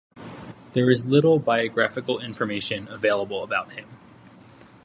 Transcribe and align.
There 0.73 0.89
is 0.89 1.05
little 1.05 1.37
biographical 1.37 2.19
information 2.19 2.87
available 2.89 3.43
about 3.43 3.73
him. 3.73 3.99